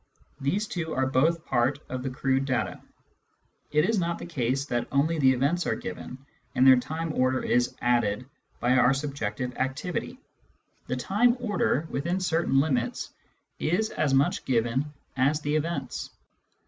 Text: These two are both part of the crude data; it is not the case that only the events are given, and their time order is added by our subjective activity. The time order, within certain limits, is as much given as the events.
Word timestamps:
These 0.39 0.65
two 0.65 0.95
are 0.95 1.05
both 1.05 1.45
part 1.45 1.77
of 1.87 2.01
the 2.01 2.09
crude 2.09 2.45
data; 2.45 2.81
it 3.69 3.87
is 3.87 3.99
not 3.99 4.17
the 4.17 4.25
case 4.25 4.65
that 4.65 4.87
only 4.91 5.19
the 5.19 5.31
events 5.31 5.67
are 5.67 5.75
given, 5.75 6.17
and 6.55 6.65
their 6.65 6.77
time 6.79 7.13
order 7.13 7.43
is 7.43 7.75
added 7.81 8.25
by 8.59 8.77
our 8.77 8.95
subjective 8.95 9.55
activity. 9.57 10.19
The 10.87 10.95
time 10.95 11.37
order, 11.39 11.85
within 11.91 12.19
certain 12.19 12.59
limits, 12.59 13.11
is 13.59 13.91
as 13.91 14.11
much 14.11 14.43
given 14.43 14.91
as 15.15 15.41
the 15.41 15.55
events. 15.55 16.09